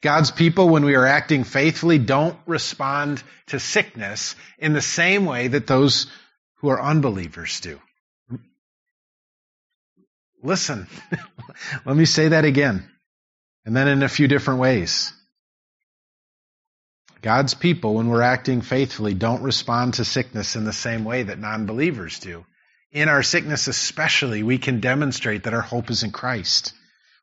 [0.00, 5.46] God's people, when we are acting faithfully, don't respond to sickness in the same way
[5.46, 6.08] that those
[6.56, 7.78] who are unbelievers do.
[10.42, 10.88] Listen,
[11.86, 12.90] let me say that again,
[13.64, 15.12] and then in a few different ways.
[17.22, 21.38] God's people, when we're acting faithfully, don't respond to sickness in the same way that
[21.38, 22.44] non believers do.
[22.92, 26.72] In our sickness, especially, we can demonstrate that our hope is in Christ.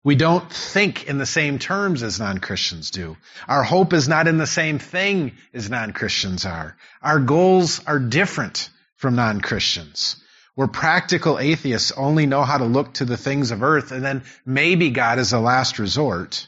[0.03, 3.17] We don't think in the same terms as non Christians do.
[3.47, 6.77] Our hope is not in the same thing as non Christians are.
[7.01, 10.15] Our goals are different from non Christians.
[10.55, 14.23] Where practical atheists only know how to look to the things of earth and then
[14.45, 16.47] maybe God is a last resort.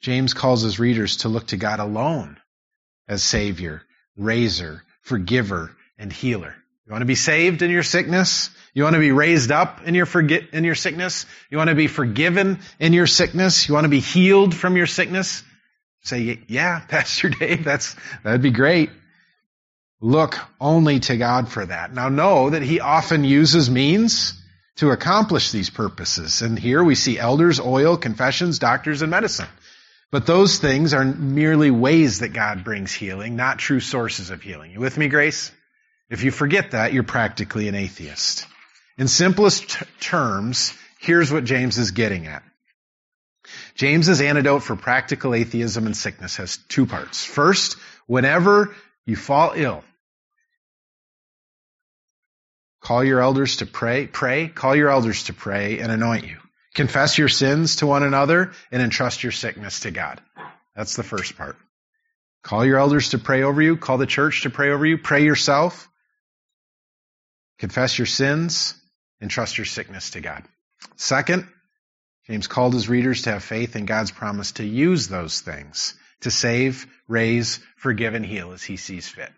[0.00, 2.38] James calls his readers to look to God alone
[3.06, 3.82] as Savior,
[4.16, 6.56] Raiser, Forgiver, and Healer.
[6.90, 8.50] You want to be saved in your sickness?
[8.74, 11.24] You want to be raised up in your forget, in your sickness?
[11.48, 13.68] You want to be forgiven in your sickness?
[13.68, 15.44] You want to be healed from your sickness?
[16.02, 18.90] Say, yeah, Pastor Dave, that's, that'd be great.
[20.00, 21.94] Look only to God for that.
[21.94, 24.34] Now know that He often uses means
[24.78, 26.42] to accomplish these purposes.
[26.42, 29.46] And here we see elders, oil, confessions, doctors, and medicine.
[30.10, 34.72] But those things are merely ways that God brings healing, not true sources of healing.
[34.72, 35.52] You with me, Grace?
[36.10, 38.46] If you forget that, you're practically an atheist.
[38.98, 42.42] In simplest t- terms, here's what James is getting at.
[43.76, 47.24] James's antidote for practical atheism and sickness has two parts.
[47.24, 48.74] First, whenever
[49.06, 49.84] you fall ill,
[52.80, 56.38] call your elders to pray, pray, call your elders to pray and anoint you.
[56.74, 60.20] Confess your sins to one another and entrust your sickness to God.
[60.74, 61.56] That's the first part.
[62.42, 63.76] Call your elders to pray over you.
[63.76, 64.98] Call the church to pray over you.
[64.98, 65.89] Pray yourself.
[67.60, 68.74] Confess your sins
[69.20, 70.42] and trust your sickness to God.
[70.96, 71.46] Second,
[72.26, 76.30] James called his readers to have faith in God's promise to use those things to
[76.30, 79.30] save, raise, forgive, and heal as he sees fit.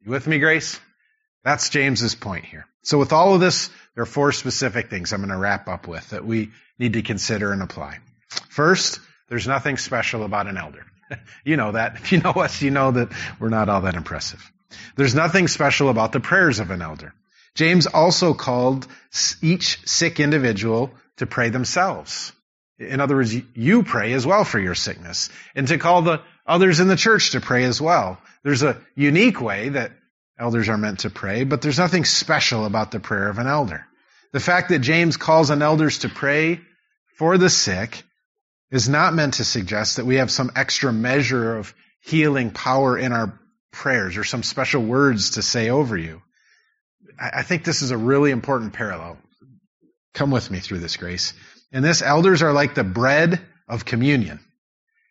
[0.00, 0.78] You with me, Grace?
[1.42, 2.66] That's James's point here.
[2.82, 5.88] So with all of this, there are four specific things I'm going to wrap up
[5.88, 7.98] with that we need to consider and apply.
[8.50, 10.86] First, there's nothing special about an elder.
[11.44, 11.96] you know that.
[11.96, 13.08] If you know us, you know that
[13.40, 14.40] we're not all that impressive.
[14.96, 17.14] There's nothing special about the prayers of an elder.
[17.54, 18.86] James also called
[19.40, 22.32] each sick individual to pray themselves.
[22.78, 26.80] In other words, you pray as well for your sickness and to call the others
[26.80, 28.18] in the church to pray as well.
[28.42, 29.92] There's a unique way that
[30.38, 33.86] elders are meant to pray, but there's nothing special about the prayer of an elder.
[34.32, 36.60] The fact that James calls on elders to pray
[37.16, 38.02] for the sick
[38.72, 43.12] is not meant to suggest that we have some extra measure of healing power in
[43.12, 43.38] our
[43.70, 46.20] prayers or some special words to say over you.
[47.18, 49.18] I think this is a really important parallel.
[50.14, 51.34] Come with me through this, Grace.
[51.72, 54.40] And this, elders are like the bread of communion.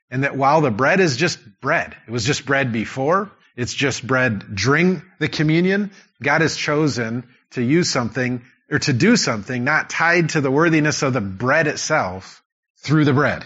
[0.09, 4.05] And that while the bread is just bread, it was just bread before, it's just
[4.05, 9.89] bread during the communion, God has chosen to use something or to do something not
[9.89, 12.43] tied to the worthiness of the bread itself
[12.79, 13.45] through the bread.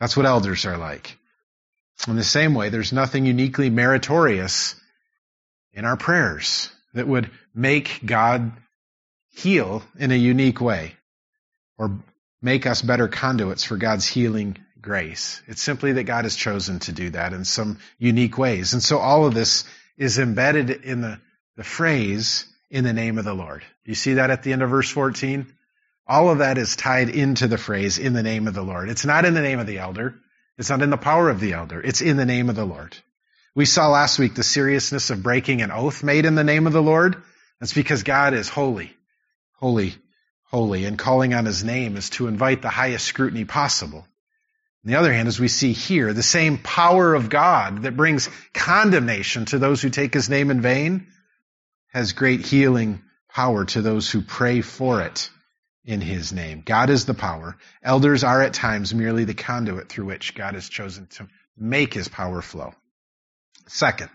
[0.00, 1.16] That's what elders are like.
[2.08, 4.74] In the same way, there's nothing uniquely meritorious
[5.72, 8.52] in our prayers that would make God
[9.30, 10.94] heal in a unique way
[11.76, 11.98] or
[12.40, 15.42] make us better conduits for God's healing grace.
[15.46, 18.74] It's simply that God has chosen to do that in some unique ways.
[18.74, 19.64] And so all of this
[19.96, 21.20] is embedded in the,
[21.56, 23.64] the phrase, in the name of the Lord.
[23.84, 25.46] You see that at the end of verse 14?
[26.06, 28.90] All of that is tied into the phrase, in the name of the Lord.
[28.90, 30.14] It's not in the name of the elder.
[30.58, 31.80] It's not in the power of the elder.
[31.80, 32.96] It's in the name of the Lord.
[33.56, 36.72] We saw last week the seriousness of breaking an oath made in the name of
[36.72, 37.22] the Lord.
[37.60, 38.92] That's because God is holy,
[39.52, 39.94] holy,
[40.46, 43.98] holy, and calling on his name is to invite the highest scrutiny possible.
[44.84, 48.28] On the other hand, as we see here, the same power of God that brings
[48.52, 51.06] condemnation to those who take his name in vain
[51.92, 55.30] has great healing power to those who pray for it
[55.84, 56.62] in his name.
[56.64, 57.56] God is the power.
[57.84, 62.08] Elders are at times merely the conduit through which God has chosen to make his
[62.08, 62.74] power flow.
[63.66, 64.10] Second,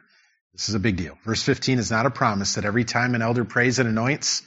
[0.54, 1.18] this is a big deal.
[1.24, 4.44] Verse 15 is not a promise that every time an elder prays and anoints,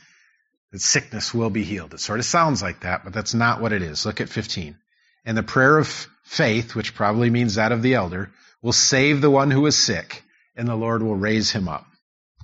[0.73, 1.95] that sickness will be healed.
[1.95, 4.07] It sort of sounds like that, but that's not what it is.
[4.07, 4.77] Look at 15.
[5.25, 9.31] And the prayer of faith, which probably means that of the elder, will save the
[9.31, 10.23] one who is sick,
[10.57, 11.87] and the Lord will raise him up.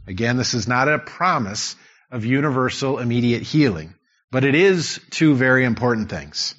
[0.07, 1.77] Again, this is not a promise
[2.11, 3.95] of universal immediate healing,
[4.31, 6.55] but it is two very important things.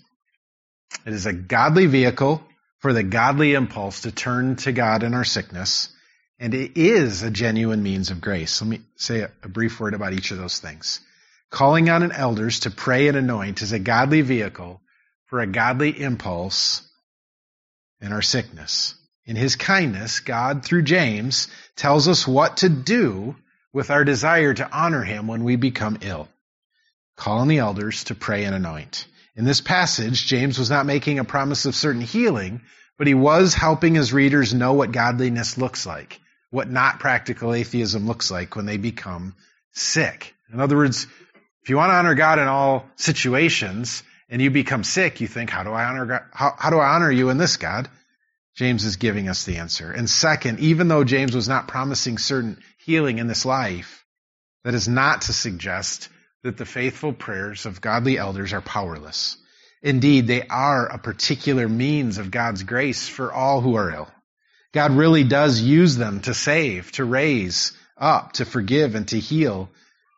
[1.05, 2.43] It is a godly vehicle
[2.79, 5.89] for the godly impulse to turn to God in our sickness,
[6.39, 8.61] and it is a genuine means of grace.
[8.61, 11.01] Let me say a, brief word about each of those things.
[11.49, 14.81] Calling on an elders to pray and anoint is a godly vehicle
[15.25, 16.87] for a godly impulse
[18.01, 18.95] in our sickness.
[19.25, 23.35] In his kindness, God, through James, tells us what to do
[23.73, 26.27] with our desire to honor him when we become ill.
[27.15, 29.05] Call on the elders to pray and anoint.
[29.39, 32.60] In this passage, James was not making a promise of certain healing,
[32.97, 38.06] but he was helping his readers know what godliness looks like, what not practical atheism
[38.06, 39.34] looks like when they become
[39.71, 40.36] sick.
[40.52, 41.08] In other words,
[41.63, 45.49] if you want to honor God in all situations and you become sick, you think,
[45.49, 46.21] how do I honor God?
[46.34, 47.88] How, how do I honor you in this, God?
[48.58, 49.89] James is giving us the answer.
[49.89, 54.04] And second, even though James was not promising certain healing in this life,
[54.65, 56.10] that is not to suggest
[56.43, 59.38] that the faithful prayers of godly elders are powerless.
[59.82, 64.12] Indeed, they are a particular means of God's grace for all who are ill.
[64.73, 69.69] God really does use them to save, to raise up, to forgive, and to heal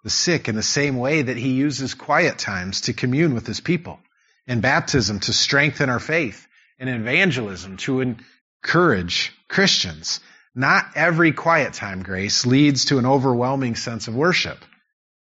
[0.03, 3.59] the sick in the same way that he uses quiet times to commune with his
[3.59, 3.99] people,
[4.47, 6.47] and baptism to strengthen our faith,
[6.79, 10.19] and evangelism to encourage Christians.
[10.53, 14.57] Not every quiet time grace leads to an overwhelming sense of worship.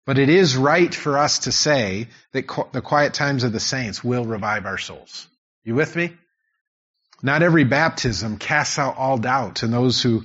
[0.08, 4.02] But it is right for us to say that the quiet times of the saints
[4.02, 5.28] will revive our souls.
[5.66, 6.14] You with me?
[7.22, 10.24] Not every baptism casts out all doubt in those who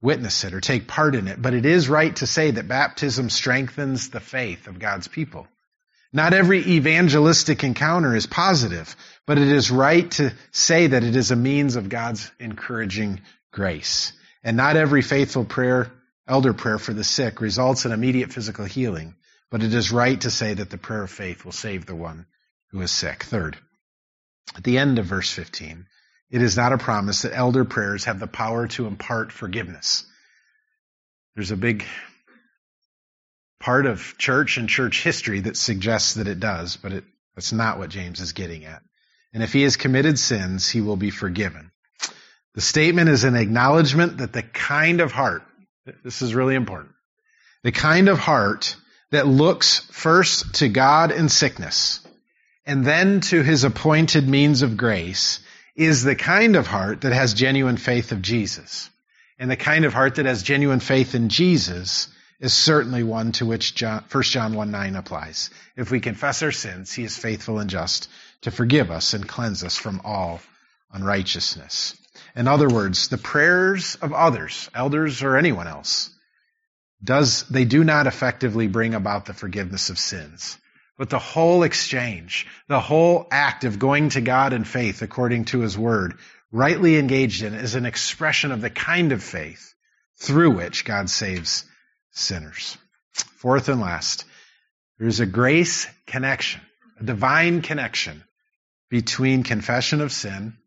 [0.00, 3.30] witness it or take part in it, but it is right to say that baptism
[3.30, 5.48] strengthens the faith of God's people.
[6.12, 8.94] Not every evangelistic encounter is positive,
[9.26, 14.12] but it is right to say that it is a means of God's encouraging grace.
[14.44, 15.90] And not every faithful prayer
[16.30, 19.16] elder prayer for the sick results in immediate physical healing,
[19.50, 22.26] but it is right to say that the prayer of faith will save the one
[22.70, 23.24] who is sick.
[23.24, 23.58] Third,
[24.56, 25.86] at the end of verse 15,
[26.30, 30.06] it is not a promise that elder prayers have the power to impart forgiveness.
[31.34, 31.84] There's a big
[33.58, 37.04] part of church and church history that suggests that it does, but it,
[37.34, 38.82] that's not what James is getting at.
[39.32, 41.70] And if he has committed sins, he will be forgiven.
[42.54, 45.42] The statement is an acknowledgement that the kind of heart
[46.04, 46.92] this is really important.
[47.62, 48.76] The kind of heart
[49.10, 52.00] that looks first to God in sickness
[52.64, 55.40] and then to his appointed means of grace
[55.74, 58.90] is the kind of heart that has genuine faith of Jesus.
[59.38, 62.08] And the kind of heart that has genuine faith in Jesus
[62.38, 65.50] is certainly one to which John, 1 John 1 9 applies.
[65.76, 68.08] If we confess our sins, he is faithful and just
[68.42, 70.40] to forgive us and cleanse us from all
[70.92, 71.96] unrighteousness.
[72.36, 76.10] In other words, the prayers of others, elders or anyone else,
[77.02, 80.58] does, they do not effectively bring about the forgiveness of sins.
[80.98, 85.60] But the whole exchange, the whole act of going to God in faith according to
[85.60, 86.18] His Word,
[86.52, 89.74] rightly engaged in, is an expression of the kind of faith
[90.18, 91.64] through which God saves
[92.10, 92.76] sinners.
[93.12, 94.26] Fourth and last,
[94.98, 96.60] there is a grace connection,
[97.00, 98.22] a divine connection
[98.90, 100.58] between confession of sin,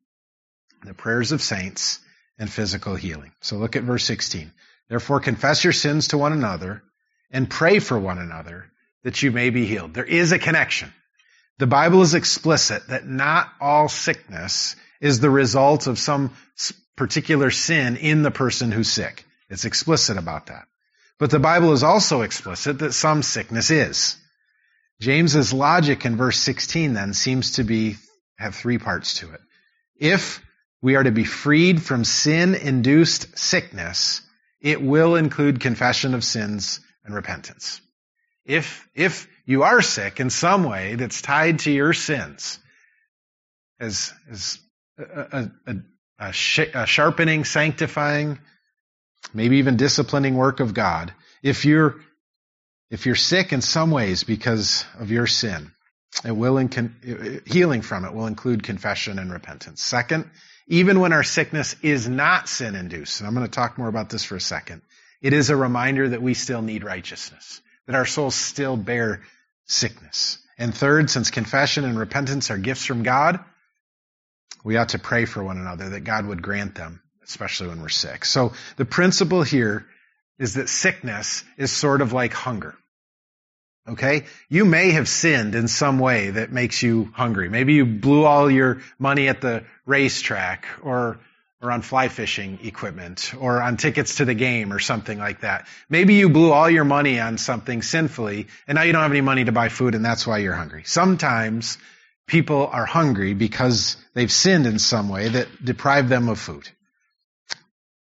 [0.85, 1.99] the prayers of saints,
[2.37, 3.31] and physical healing.
[3.41, 4.51] So look at verse 16.
[4.89, 6.83] Therefore confess your sins to one another
[7.31, 8.65] and pray for one another
[9.03, 9.93] that you may be healed.
[9.93, 10.93] There is a connection.
[11.59, 16.35] The Bible is explicit that not all sickness is the result of some
[16.95, 19.25] particular sin in the person who's sick.
[19.49, 20.67] It's explicit about that.
[21.19, 24.15] But the Bible is also explicit that some sickness is.
[24.99, 27.97] James's logic in verse 16 then seems to be,
[28.37, 29.41] have three parts to it.
[29.95, 30.41] If
[30.83, 34.21] we are to be freed from sin induced sickness,
[34.59, 37.79] it will include confession of sins and repentance.
[38.45, 42.59] If, if you are sick in some way that's tied to your sins,
[43.79, 44.59] as, as
[44.97, 45.75] a, a,
[46.19, 46.33] a,
[46.73, 48.39] a sharpening, sanctifying,
[49.33, 51.95] maybe even disciplining work of God, if you're,
[52.91, 55.71] if you're sick in some ways because of your sin,
[56.25, 56.57] it will,
[57.45, 59.81] healing from it will include confession and repentance.
[59.81, 60.29] Second,
[60.67, 64.09] even when our sickness is not sin induced, and I'm going to talk more about
[64.09, 64.81] this for a second,
[65.21, 69.21] it is a reminder that we still need righteousness, that our souls still bear
[69.65, 70.39] sickness.
[70.57, 73.39] And third, since confession and repentance are gifts from God,
[74.63, 77.89] we ought to pray for one another that God would grant them especially when we're
[77.89, 78.25] sick.
[78.25, 79.85] So the principle here
[80.39, 82.75] is that sickness is sort of like hunger.
[83.87, 84.25] Okay?
[84.49, 87.49] You may have sinned in some way that makes you hungry.
[87.49, 91.19] Maybe you blew all your money at the racetrack or
[91.63, 95.65] or on fly fishing equipment or on tickets to the game or something like that.
[95.89, 99.21] Maybe you blew all your money on something sinfully and now you don't have any
[99.21, 100.83] money to buy food and that's why you're hungry.
[100.85, 101.77] Sometimes
[102.27, 106.67] people are hungry because they've sinned in some way that deprived them of food.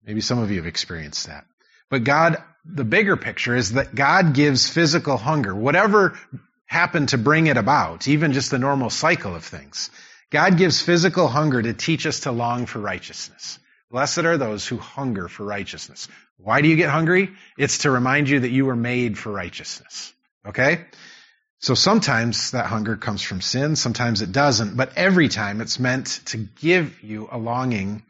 [0.07, 1.45] Maybe some of you have experienced that.
[1.91, 6.19] But God, the bigger picture is that God gives physical hunger, whatever
[6.67, 9.91] happened to bring it about, even just the normal cycle of things.
[10.31, 13.59] God gives physical hunger to teach us to long for righteousness.
[13.91, 16.09] Blessed are those who hunger for righteousness.
[16.37, 17.31] Why do you get hungry?
[17.57, 20.13] It's to remind you that you were made for righteousness.
[20.47, 20.85] Okay?
[21.61, 26.21] So sometimes that hunger comes from sin, sometimes it doesn't, but every time it's meant
[26.27, 28.03] to give you a longing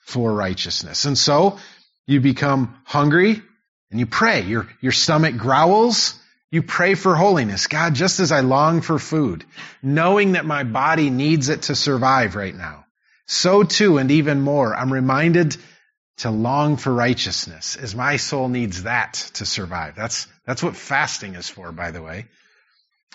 [0.00, 1.04] for righteousness.
[1.04, 1.58] And so
[2.06, 3.42] you become hungry
[3.90, 4.42] and you pray.
[4.42, 6.14] Your, your stomach growls.
[6.52, 7.66] You pray for holiness.
[7.66, 9.44] God, just as I long for food,
[9.82, 12.84] knowing that my body needs it to survive right now,
[13.26, 15.56] so too and even more, I'm reminded
[16.18, 19.94] to long for righteousness as my soul needs that to survive.
[19.96, 22.26] That's, that's what fasting is for, by the way.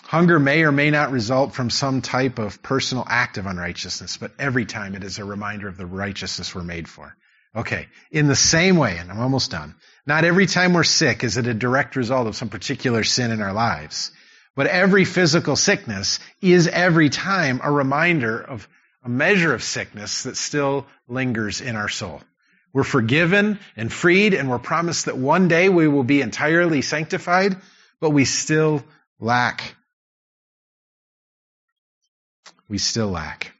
[0.02, 4.32] Hunger may or may not result from some type of personal act of unrighteousness, but
[4.40, 7.16] every time it is a reminder of the righteousness we're made for.
[7.54, 7.88] Okay.
[8.10, 9.76] In the same way, and I'm almost done,
[10.08, 13.40] not every time we're sick is it a direct result of some particular sin in
[13.40, 14.10] our lives.
[14.56, 18.68] But every physical sickness is every time a reminder of
[19.04, 22.20] a measure of sickness that still lingers in our soul.
[22.72, 27.56] We're forgiven and freed, and we're promised that one day we will be entirely sanctified,
[28.00, 28.82] but we still
[29.20, 29.76] lack
[32.68, 33.52] we still lack.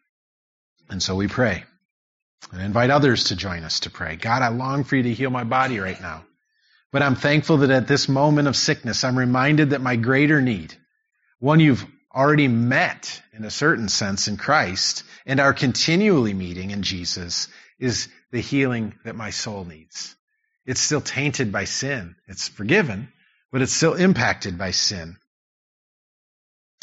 [0.91, 1.65] And so we pray
[2.53, 4.17] and invite others to join us to pray.
[4.17, 6.25] God, I long for you to heal my body right now.
[6.91, 10.75] But I'm thankful that at this moment of sickness, I'm reminded that my greater need,
[11.39, 11.85] one you've
[12.15, 18.09] already met in a certain sense in Christ and are continually meeting in Jesus, is
[18.33, 20.17] the healing that my soul needs.
[20.65, 22.17] It's still tainted by sin.
[22.27, 23.13] It's forgiven,
[23.53, 25.17] but it's still impacted by sin.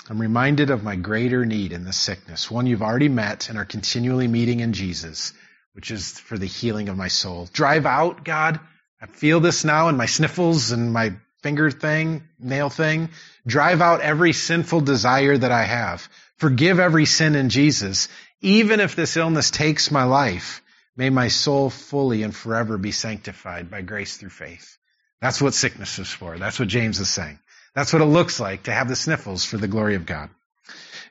[0.07, 3.65] I'm reminded of my greater need in this sickness, one you've already met and are
[3.65, 5.33] continually meeting in Jesus,
[5.73, 7.49] which is for the healing of my soul.
[7.51, 8.59] Drive out, God.
[9.05, 13.09] I feel this now in my sniffles and my finger thing, nail thing.
[13.45, 16.09] Drive out every sinful desire that I have.
[16.37, 18.07] Forgive every sin in Jesus.
[18.41, 20.63] Even if this illness takes my life,
[20.97, 24.75] may my soul fully and forever be sanctified by grace through faith.
[25.21, 26.39] That's what sickness is for.
[26.39, 27.37] That's what James is saying.
[27.75, 30.31] That's what it looks like to have the sniffles for the glory of God.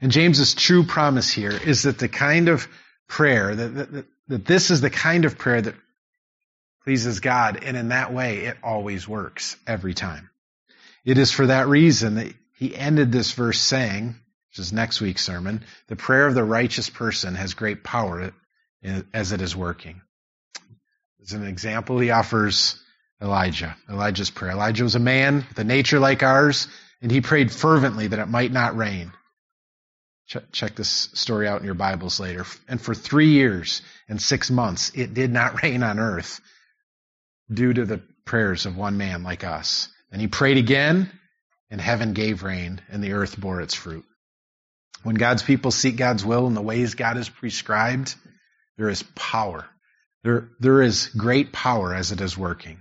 [0.00, 2.66] And James's true promise here is that the kind of
[3.06, 5.76] prayer, that, that, that this is the kind of prayer that
[6.84, 10.30] pleases God, and in that way it always works every time.
[11.04, 14.14] It is for that reason that he ended this verse saying,
[14.50, 18.32] which is next week's sermon, the prayer of the righteous person has great power
[19.12, 20.02] as it is working.
[21.22, 22.78] As an example, he offers
[23.20, 24.52] Elijah, Elijah's prayer.
[24.52, 26.68] Elijah was a man with a nature like ours,
[27.00, 29.12] and he prayed fervently that it might not rain.
[30.52, 32.46] Check this story out in your Bibles later.
[32.68, 36.40] And for three years and six months, it did not rain on earth
[37.52, 39.88] due to the prayers of one man like us.
[40.10, 41.10] And he prayed again,
[41.70, 44.04] and heaven gave rain, and the earth bore its fruit.
[45.02, 48.14] When God's people seek God's will in the ways God has prescribed,
[48.78, 49.66] there is power.
[50.22, 52.80] There, there is great power as it is working.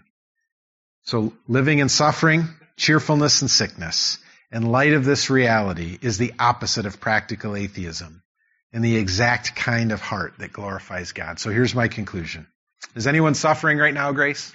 [1.04, 2.48] So living in suffering,
[2.78, 4.20] cheerfulness, and sickness
[4.52, 8.24] in light of this reality is the opposite of practical atheism
[8.72, 11.40] and the exact kind of heart that glorifies God.
[11.40, 12.48] So here's my conclusion.
[12.96, 14.54] Is anyone suffering right now, Grace?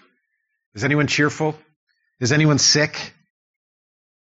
[0.75, 1.57] Is anyone cheerful?
[2.21, 3.13] Is anyone sick?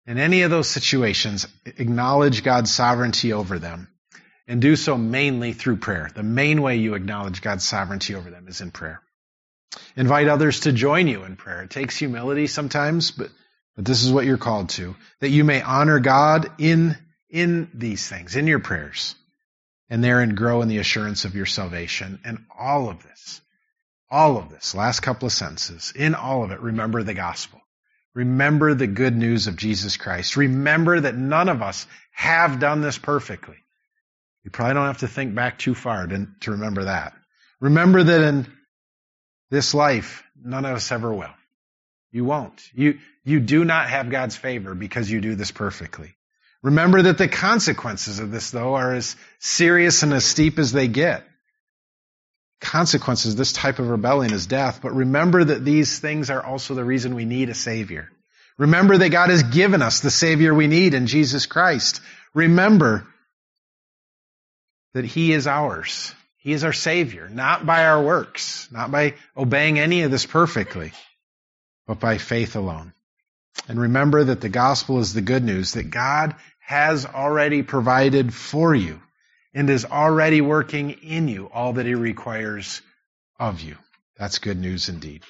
[0.05, 3.89] In any of those situations, acknowledge God's sovereignty over them
[4.47, 6.09] and do so mainly through prayer.
[6.13, 9.01] The main way you acknowledge God's sovereignty over them is in prayer.
[9.97, 11.63] Invite others to join you in prayer.
[11.63, 13.29] It takes humility sometimes, but
[13.77, 16.97] but this is what you're called to, that you may honor God in,
[17.29, 19.13] in these things, in your prayers,
[19.87, 22.19] and therein grow in the assurance of your salvation.
[22.25, 23.39] And all of this,
[24.09, 27.61] all of this, last couple of sentences, in all of it, remember the gospel.
[28.13, 30.37] Remember the good news of Jesus Christ.
[30.37, 33.57] Remember that none of us have done this perfectly.
[34.43, 37.13] You probably don't have to think back too far to, to remember that.
[37.59, 38.47] Remember that in
[39.51, 41.33] this life, none of us ever will.
[42.11, 42.63] You won't.
[42.73, 46.15] You, you do not have God's favor because you do this perfectly.
[46.63, 50.87] Remember that the consequences of this, though, are as serious and as steep as they
[50.87, 51.26] get.
[52.59, 56.83] Consequences, this type of rebellion is death, but remember that these things are also the
[56.83, 58.09] reason we need a Savior.
[58.57, 62.01] Remember that God has given us the Savior we need in Jesus Christ.
[62.33, 63.05] Remember
[64.93, 66.13] that He is ours.
[66.37, 70.91] He is our Savior, not by our works, not by obeying any of this perfectly
[71.87, 72.93] but by faith alone.
[73.67, 78.75] And remember that the gospel is the good news that God has already provided for
[78.75, 79.01] you
[79.57, 82.79] and is already working in you all that he requires
[83.39, 83.75] of you.
[84.15, 85.23] That's good news indeed.